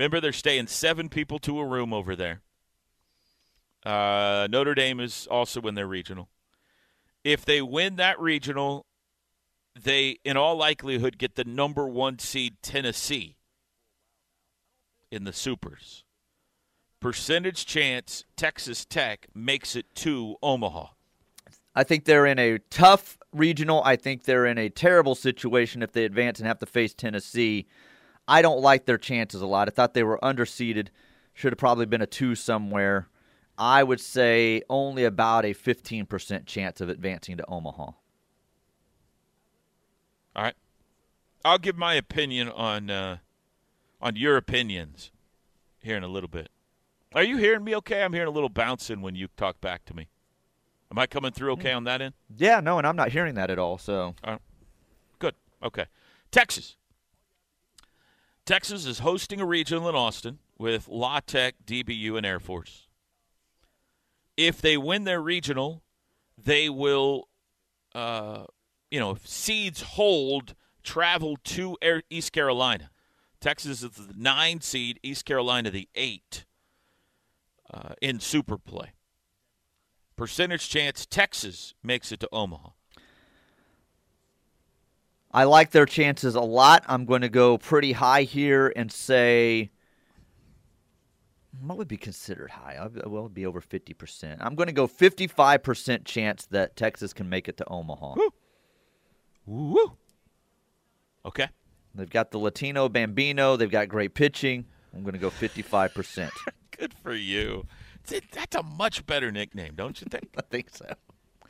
[0.00, 2.40] Remember, they're staying seven people to a room over there.
[3.84, 6.30] Uh, Notre Dame is also in their regional.
[7.22, 8.86] If they win that regional,
[9.78, 13.36] they, in all likelihood, get the number one seed Tennessee
[15.10, 16.02] in the Supers.
[16.98, 20.86] Percentage chance Texas Tech makes it to Omaha.
[21.74, 23.82] I think they're in a tough regional.
[23.84, 27.66] I think they're in a terrible situation if they advance and have to face Tennessee.
[28.28, 29.68] I don't like their chances a lot.
[29.68, 30.88] I thought they were underseeded.
[31.34, 33.08] Should have probably been a two somewhere.
[33.58, 37.82] I would say only about a 15% chance of advancing to Omaha.
[37.82, 37.94] All
[40.36, 40.54] right.
[41.44, 43.18] I'll give my opinion on uh,
[44.00, 45.10] on your opinions
[45.80, 46.50] here in a little bit.
[47.14, 48.02] Are you hearing me okay?
[48.02, 50.08] I'm hearing a little bouncing when you talk back to me.
[50.90, 52.14] Am I coming through okay on that end?
[52.34, 53.78] Yeah, no, and I'm not hearing that at all.
[53.78, 54.14] So
[55.18, 55.34] Good.
[55.62, 55.86] Okay.
[56.30, 56.76] Texas.
[58.50, 62.88] Texas is hosting a regional in Austin with La Tech, DBU, and Air Force.
[64.36, 65.84] If they win their regional,
[66.36, 67.28] they will,
[67.94, 68.46] uh,
[68.90, 72.90] you know, if seeds hold, travel to Air, East Carolina.
[73.40, 76.44] Texas is the nine seed, East Carolina the eight
[77.72, 78.94] uh, in super play.
[80.16, 82.70] Percentage chance Texas makes it to Omaha.
[85.32, 86.84] I like their chances a lot.
[86.88, 89.70] I'm going to go pretty high here and say
[91.60, 92.78] what would be considered high?
[92.80, 94.36] I will be over 50%.
[94.40, 98.14] I'm going to go 55% chance that Texas can make it to Omaha.
[98.16, 98.32] Woo.
[99.46, 99.92] Woo.
[101.26, 101.48] Okay.
[101.94, 103.56] They've got the Latino Bambino.
[103.56, 104.64] They've got great pitching.
[104.94, 106.30] I'm going to go 55%.
[106.78, 107.66] Good for you.
[108.06, 110.30] That's a much better nickname, don't you think?
[110.38, 110.86] I think so.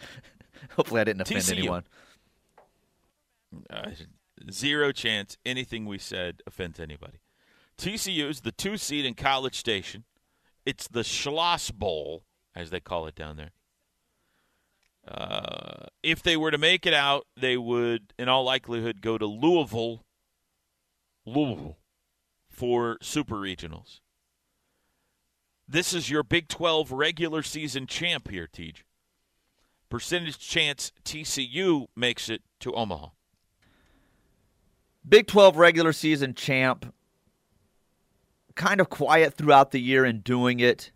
[0.77, 1.53] Hopefully, I didn't offend TCU.
[1.53, 1.85] anyone.
[3.69, 3.91] Uh,
[4.51, 7.21] zero chance anything we said offends anybody.
[7.79, 10.05] TCU is the two seed in College Station.
[10.67, 13.53] It's the Schloss Bowl, as they call it down there.
[15.09, 19.27] Uh, if they were to make it out, they would, in all likelihood, go to
[19.27, 20.05] Louisville,
[21.25, 21.79] Louisville,
[22.49, 24.01] for super regionals.
[25.67, 28.75] This is your Big 12 regular season champ here, Tej.
[29.89, 33.09] Percentage chance TCU makes it to Omaha.
[35.09, 36.93] Big 12 regular season champ.
[38.55, 40.91] Kind of quiet throughout the year in doing it.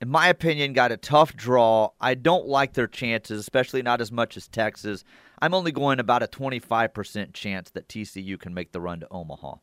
[0.00, 1.90] In my opinion, got a tough draw.
[2.00, 5.02] I don't like their chances, especially not as much as Texas.
[5.40, 9.46] I'm only going about a 25% chance that TCU can make the run to Omaha.
[9.48, 9.60] All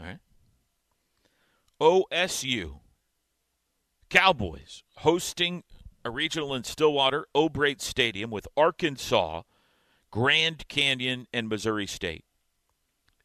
[0.00, 0.18] right.
[1.80, 2.80] OSU.
[4.10, 5.62] Cowboys hosting
[6.04, 9.42] a regional in Stillwater, O'Brate Stadium with Arkansas,
[10.10, 12.24] Grand Canyon, and Missouri State.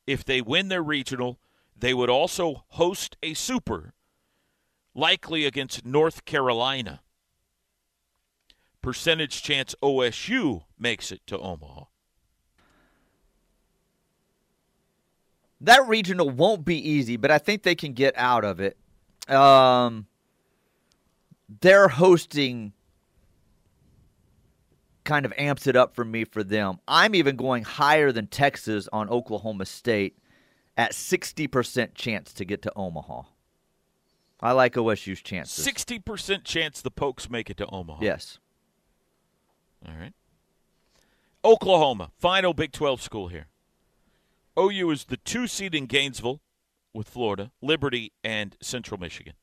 [0.05, 1.39] If they win their regional,
[1.77, 3.93] they would also host a super,
[4.93, 7.01] likely against North Carolina.
[8.81, 11.85] Percentage chance OSU makes it to Omaha.
[15.61, 18.77] That regional won't be easy, but I think they can get out of it.
[19.29, 20.07] Um,
[21.61, 22.73] they're hosting
[25.03, 26.79] kind of amps it up for me for them.
[26.87, 30.17] I'm even going higher than Texas on Oklahoma State
[30.77, 33.23] at 60% chance to get to Omaha.
[34.39, 35.65] I like OSU's chances.
[35.65, 37.99] 60% chance the Pokes make it to Omaha.
[38.03, 38.39] Yes.
[39.87, 40.13] All right.
[41.45, 43.47] Oklahoma, final Big 12 school here.
[44.57, 46.41] OU is the two seed in Gainesville
[46.93, 49.33] with Florida, Liberty, and Central Michigan.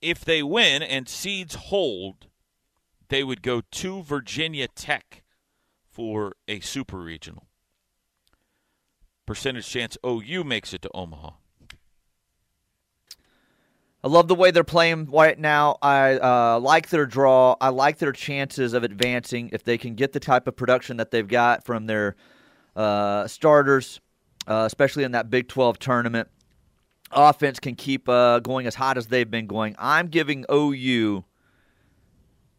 [0.00, 2.26] If they win and seeds hold,
[3.14, 5.22] they would go to Virginia Tech
[5.88, 7.46] for a super regional.
[9.24, 11.30] Percentage chance OU makes it to Omaha.
[14.02, 15.76] I love the way they're playing right now.
[15.80, 17.54] I uh, like their draw.
[17.60, 21.12] I like their chances of advancing if they can get the type of production that
[21.12, 22.16] they've got from their
[22.74, 24.00] uh, starters,
[24.48, 26.28] uh, especially in that Big 12 tournament.
[27.12, 29.76] Offense can keep uh, going as hot as they've been going.
[29.78, 31.24] I'm giving OU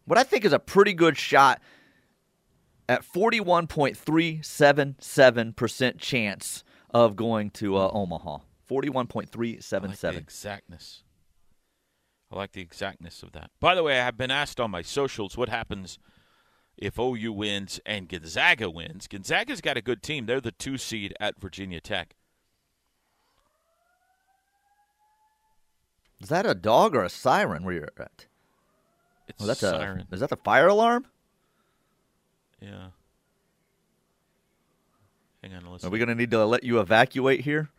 [0.05, 1.61] what I think is a pretty good shot
[2.87, 8.39] at 41.377% chance of going to uh, Omaha.
[8.69, 9.83] 41.377.
[9.83, 11.03] I like exactness.
[12.31, 13.51] I like the exactness of that.
[13.59, 15.99] By the way, I have been asked on my socials what happens
[16.77, 19.07] if OU wins and Gonzaga wins.
[19.07, 20.25] Gonzaga's got a good team.
[20.25, 22.15] They're the two seed at Virginia Tech.
[26.21, 28.27] Is that a dog or a siren where you're at?
[29.27, 30.13] It's Oh, that's a a.
[30.13, 31.05] Is that the fire alarm?
[32.61, 32.87] Yeah.
[35.43, 35.87] Hang on, Listen.
[35.87, 37.69] Are we going to need to let you evacuate here?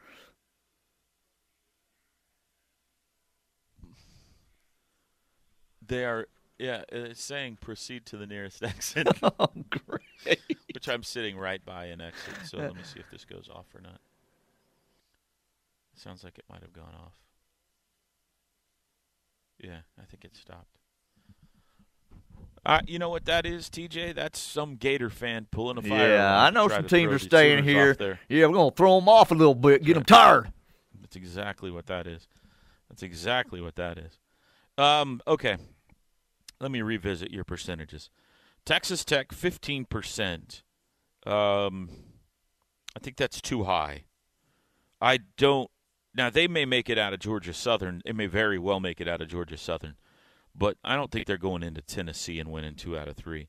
[5.86, 6.26] They are,
[6.58, 10.40] yeah, it's saying proceed to the nearest exit, Oh, great.
[10.74, 12.34] which I'm sitting right by an exit.
[12.44, 14.00] So let me see if this goes off or not.
[15.94, 17.14] Sounds like it might have gone off.
[19.62, 20.78] Yeah, I think it stopped.
[22.66, 24.12] Uh, you know what that is, TJ?
[24.16, 26.08] That's some Gator fan pulling a fire.
[26.14, 28.18] Yeah, I know some teams are staying here.
[28.28, 30.52] Yeah, we're gonna throw them off a little bit, get them tired.
[31.00, 32.26] That's exactly what that is.
[32.88, 34.18] That's exactly what that is.
[34.76, 35.56] Um, okay,
[36.60, 38.10] let me revisit your percentages.
[38.64, 40.64] Texas Tech, fifteen percent.
[41.24, 41.88] Um,
[42.96, 44.06] I think that's too high.
[45.00, 45.70] I don't.
[46.16, 48.02] Now they may make it out of Georgia Southern.
[48.04, 49.94] They may very well make it out of Georgia Southern,
[50.56, 53.48] but I don't think they're going into Tennessee and winning two out of three.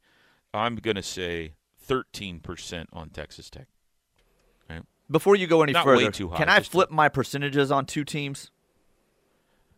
[0.54, 3.68] I'm going to say thirteen percent on Texas Tech.
[5.10, 8.52] Before you go any Not further, high, can I flip my percentages on two teams?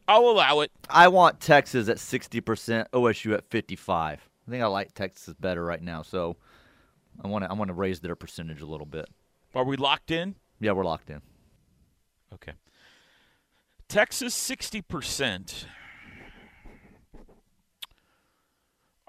[0.08, 0.72] I'll allow it.
[0.90, 4.28] I want Texas at 60%, OSU at 55.
[4.48, 6.38] I think I like Texas better right now, so
[7.24, 9.08] I want to I want to raise their percentage a little bit.
[9.54, 10.36] Are we locked in?
[10.60, 11.22] Yeah, we're locked in.
[12.34, 12.54] Okay.
[13.88, 15.66] Texas, 60%.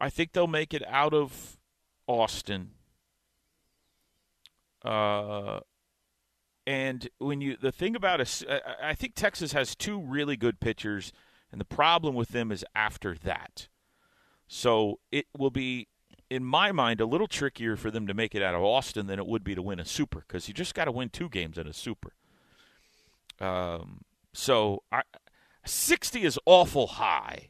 [0.01, 1.59] I think they'll make it out of
[2.07, 2.70] Austin.
[4.84, 5.61] Uh,
[6.66, 8.42] and when you the thing about us,
[8.82, 11.12] I think Texas has two really good pitchers,
[11.53, 13.68] and the problem with them is after that.
[14.46, 15.88] So it will be,
[16.28, 19.18] in my mind, a little trickier for them to make it out of Austin than
[19.18, 21.59] it would be to win a super because you just got to win two games
[21.59, 22.14] in a super.
[23.40, 25.03] Um, so I,
[25.64, 27.49] 60 is awful high.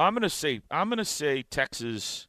[0.00, 2.26] I'm gonna say I'm gonna say Texas.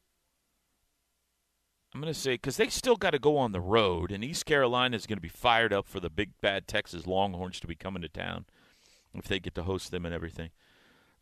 [1.94, 4.94] I'm gonna say because they still got to go on the road, and East Carolina
[4.94, 8.02] is going to be fired up for the big bad Texas Longhorns to be coming
[8.02, 8.44] to town
[9.14, 10.50] if they get to host them and everything.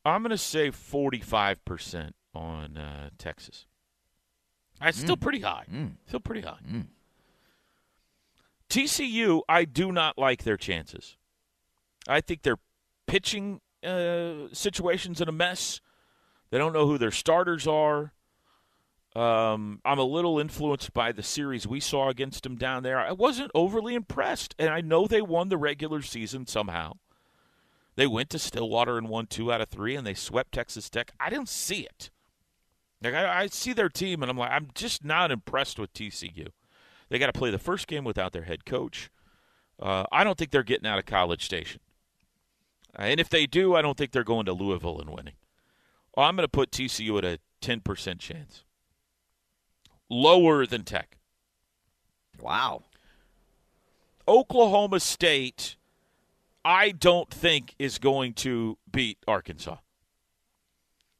[0.05, 3.67] I'm gonna say 45 percent on uh, Texas.
[4.81, 5.65] That's still pretty high.
[6.09, 6.59] Still pretty high.
[8.69, 11.17] TCU, I do not like their chances.
[12.09, 12.57] I think their
[13.07, 15.81] pitching uh, situation's in a mess.
[16.51, 18.13] They don't know who their starters are.
[19.17, 23.01] Um, I'm a little influenced by the series we saw against them down there.
[23.01, 26.95] I wasn't overly impressed, and I know they won the regular season somehow.
[27.97, 31.13] They went to Stillwater and won two out of three, and they swept Texas Tech.
[31.19, 32.11] I didn't see it.
[33.03, 36.49] Like I, I see their team, and I'm like, I'm just not impressed with TCU.
[37.09, 39.11] They got to play the first game without their head coach.
[39.81, 41.81] Uh, I don't think they're getting out of College Station,
[42.97, 45.35] Uh, and if they do, I don't think they're going to Louisville and winning.
[46.17, 48.65] Well, I'm going to put TCU at a 10% chance,
[50.09, 51.19] lower than Tech.
[52.41, 52.85] Wow.
[54.27, 55.77] Oklahoma State,
[56.65, 59.77] I don't think is going to beat Arkansas.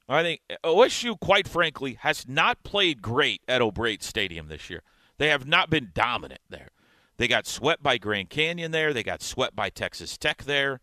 [0.09, 4.81] I think OSU, quite frankly, has not played great at O'Brate Stadium this year.
[5.17, 6.69] They have not been dominant there.
[7.17, 8.93] They got swept by Grand Canyon there.
[8.93, 10.81] They got swept by Texas Tech there.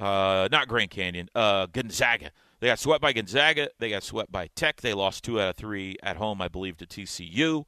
[0.00, 2.30] Uh, not Grand Canyon, uh, Gonzaga.
[2.60, 3.68] They got swept by Gonzaga.
[3.78, 4.80] They got swept by Tech.
[4.80, 7.64] They lost two out of three at home, I believe, to TCU.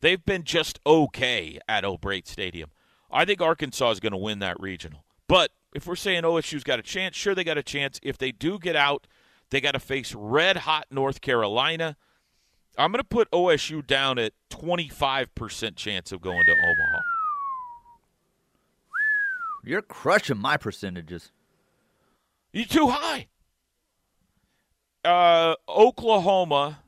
[0.00, 2.70] They've been just okay at O'Brate Stadium.
[3.10, 5.04] I think Arkansas is going to win that regional.
[5.26, 7.98] But if we're saying OSU's got a chance, sure they got a chance.
[8.02, 9.06] If they do get out,
[9.50, 11.96] they got to face red hot North Carolina.
[12.78, 17.00] I'm going to put OSU down at 25% chance of going to Omaha.
[19.64, 21.32] You're crushing my percentages.
[22.52, 23.26] You're too high.
[25.04, 26.80] Uh, Oklahoma,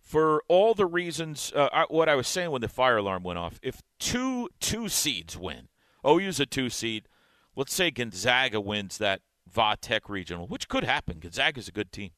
[0.00, 3.38] for all the reasons, uh, I, what I was saying when the fire alarm went
[3.38, 3.58] off.
[3.62, 5.68] If two two seeds win,
[6.06, 7.08] OU's a two seed.
[7.56, 11.18] Let's say Gonzaga wins that Va Tech regional, which could happen.
[11.18, 12.10] Gonzaga's a good team.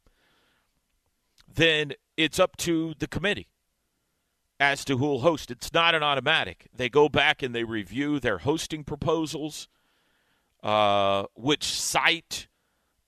[1.52, 3.48] Then it's up to the committee
[4.60, 5.50] as to who will host.
[5.50, 6.68] It's not an automatic.
[6.74, 9.68] They go back and they review their hosting proposals
[10.62, 12.46] uh, which site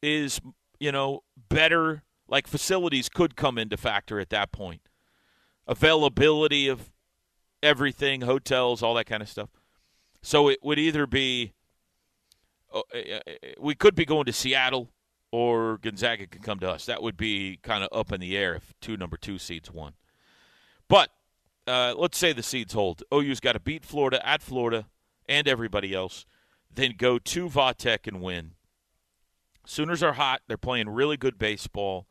[0.03, 0.41] is
[0.78, 4.82] you know better like facilities could come into factor at that point.
[5.66, 6.90] Availability of
[7.62, 9.50] everything hotels all that kind of stuff.
[10.22, 11.52] So it would either be
[12.72, 13.18] uh, uh,
[13.58, 14.90] we could be going to seattle
[15.30, 16.86] or gonzaga could come to us.
[16.86, 19.94] That would be kind of up in the air if two number two seeds won.
[20.88, 21.10] But
[21.66, 23.02] uh, let's say the seeds hold.
[23.12, 24.86] Ou's got to beat florida at florida
[25.26, 26.26] and everybody else
[26.74, 28.52] then go to Va Tech and win.
[29.66, 30.42] Sooners are hot.
[30.46, 32.06] They're playing really good baseball,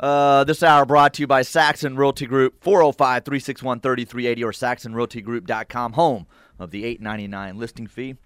[0.00, 5.92] Uh, this hour brought to you by Saxon Realty Group, 405 361 3380 or saxonrealtygroup.com,
[5.92, 6.26] home
[6.58, 8.16] of the $8.99 listing fee.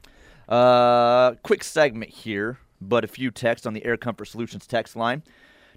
[0.48, 5.22] Uh, quick segment here, but a few texts on the Air Comfort Solutions text line.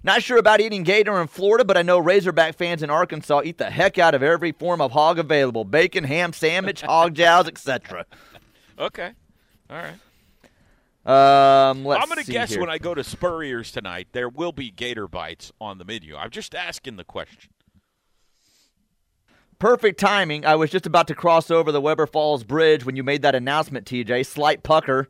[0.08, 3.58] Not sure about eating gator in Florida, but I know Razorback fans in Arkansas eat
[3.58, 8.06] the heck out of every form of hog available bacon, ham, sandwich, hog jows, etc.
[8.78, 9.10] Okay.
[9.68, 11.70] All right.
[11.70, 12.60] Um, let's I'm going to guess here.
[12.60, 16.16] when I go to Spurrier's tonight, there will be gator bites on the menu.
[16.16, 17.50] I'm just asking the question.
[19.58, 20.46] Perfect timing.
[20.46, 23.34] I was just about to cross over the Webbers Falls Bridge when you made that
[23.34, 24.24] announcement, TJ.
[24.24, 25.08] Slight pucker.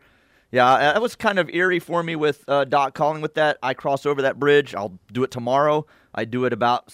[0.50, 3.58] Yeah, uh, that was kind of eerie for me with uh, Doc calling with that.
[3.62, 4.74] I cross over that bridge.
[4.74, 5.86] I'll do it tomorrow.
[6.14, 6.92] I do it about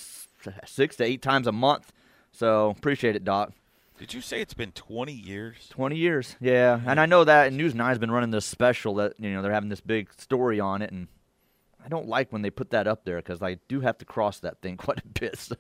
[0.66, 1.92] six to eight times a month.
[2.32, 3.52] So appreciate it, Doc.
[3.96, 5.68] Did you say it's been 20 years?
[5.70, 6.36] 20 years.
[6.40, 6.80] Yeah.
[6.84, 9.52] And I know that and News 9's been running this special that, you know, they're
[9.52, 10.90] having this big story on it.
[10.90, 11.06] And
[11.84, 14.40] I don't like when they put that up there because I do have to cross
[14.40, 15.38] that thing quite a bit.
[15.38, 15.56] So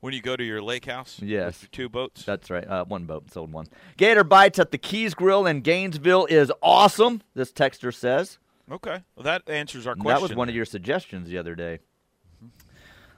[0.00, 1.18] When you go to your lake house?
[1.22, 1.62] Yes.
[1.62, 2.24] With two boats?
[2.24, 2.66] that's right.
[2.66, 3.66] Uh, one boat, sold one.
[3.96, 8.38] Gator Bites at the Keys Grill in Gainesville is awesome, this texter says.
[8.70, 9.02] okay.
[9.16, 10.08] Well, that answers our question.
[10.08, 11.78] That was one of your suggestions the other day.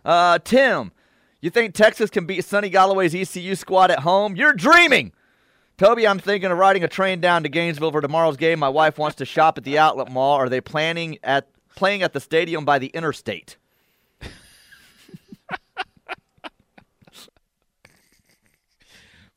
[0.05, 0.93] Uh, Tim,
[1.41, 4.37] you think Texas can beat Sonny Galloway's ECU squad at home?
[4.37, 5.13] You're dreaming.
[5.77, 8.59] Toby, I'm thinking of riding a train down to Gainesville for tomorrow's game.
[8.59, 10.35] My wife wants to shop at the outlet mall.
[10.35, 13.57] Are they planning at playing at the stadium by the interstate?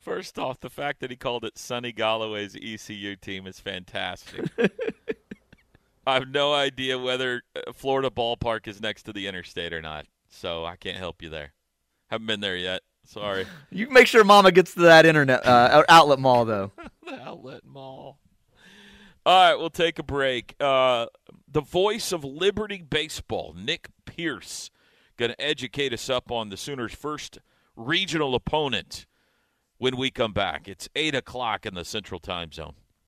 [0.02, 4.50] First off, the fact that he called it Sonny Galloway's ECU team is fantastic.
[6.06, 10.06] I have no idea whether uh, Florida Ballpark is next to the interstate or not,
[10.28, 11.52] so I can't help you there.
[12.08, 12.82] Haven't been there yet.
[13.04, 13.46] Sorry.
[13.70, 16.72] You make sure Mama gets to that internet uh, outlet mall though.
[17.06, 18.18] the outlet mall.
[19.24, 20.56] All right, we'll take a break.
[20.58, 21.06] Uh,
[21.48, 24.68] the voice of Liberty Baseball, Nick Pierce,
[25.16, 27.38] going to educate us up on the Sooners' first
[27.76, 29.06] regional opponent
[29.82, 30.68] when we come back.
[30.68, 32.74] It's 8 o'clock in the Central Time Zone.